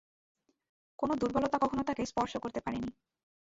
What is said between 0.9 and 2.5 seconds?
কোন দুর্বলতা কখনও তাঁকে স্পর্শ